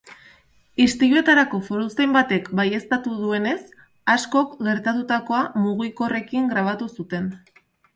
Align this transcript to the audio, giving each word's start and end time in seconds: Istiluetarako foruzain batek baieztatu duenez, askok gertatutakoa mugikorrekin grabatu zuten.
Istiluetarako 0.85 1.59
foruzain 1.67 2.15
batek 2.17 2.49
baieztatu 2.61 3.15
duenez, 3.21 3.55
askok 4.17 4.59
gertatutakoa 4.71 5.47
mugikorrekin 5.65 6.55
grabatu 6.57 6.95
zuten. 7.01 7.35